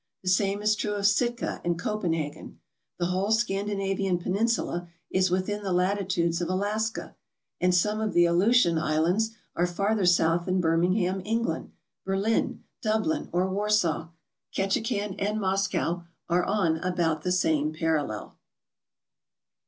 [0.23, 2.57] The same is true of Sitka and Copenhagen.
[2.97, 7.15] The whole Scandina vian peninsula is within the latitudes of Alaska,
[7.59, 11.71] and some of the Aleutian Islands are farther south than Birmingham, England,
[12.03, 14.07] Berlin, Dublin, or Warsaw.
[14.51, 18.37] Ketchikan and Moscow are on about the same parallel.